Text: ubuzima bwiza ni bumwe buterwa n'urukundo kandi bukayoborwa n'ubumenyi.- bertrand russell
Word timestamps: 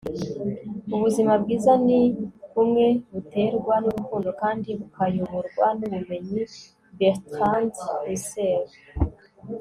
ubuzima 0.95 1.33
bwiza 1.41 1.73
ni 1.85 2.01
bumwe 2.53 2.85
buterwa 3.11 3.75
n'urukundo 3.83 4.29
kandi 4.41 4.69
bukayoborwa 4.79 5.65
n'ubumenyi.- 5.79 6.43
bertrand 6.97 7.73
russell 8.05 8.63